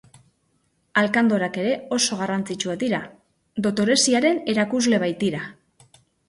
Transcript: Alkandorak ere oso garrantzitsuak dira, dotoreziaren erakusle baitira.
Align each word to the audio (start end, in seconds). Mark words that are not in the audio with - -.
Alkandorak 1.01 1.59
ere 1.63 1.73
oso 1.97 2.17
garrantzitsuak 2.21 2.79
dira, 2.85 3.03
dotoreziaren 3.67 4.41
erakusle 4.55 5.03
baitira. 5.05 5.45